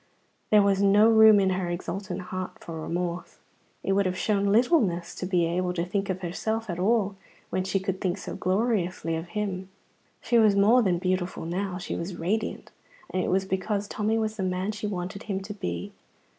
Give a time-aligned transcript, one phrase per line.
[0.49, 3.37] There was no room in her exultant heart for remorse.
[3.83, 7.17] It would have shown littleness to be able to think of herself at all
[7.51, 9.69] when she could think so gloriously of him.
[10.19, 12.71] She was more than beautiful now; she was radiant;
[13.11, 15.91] and it was because Tommy was the man she wanted him to be.